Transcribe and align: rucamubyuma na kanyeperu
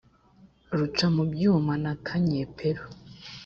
rucamubyuma 0.79 1.73
na 1.83 1.93
kanyeperu 2.05 2.83